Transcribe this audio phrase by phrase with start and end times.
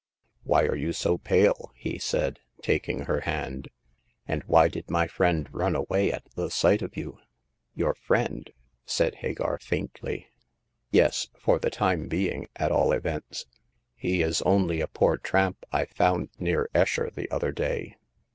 [0.27, 3.67] '* Why are you so pale?" he said, taking her hand;
[4.27, 7.21] and why did my friend run away at the sight of you V*
[7.75, 8.49] Your friend?"
[8.87, 10.29] said Hagar, faintly.
[10.89, 13.45] Yes; for the time being at all events.
[13.95, 17.97] He is only a poor tramp I found near Esher the other day.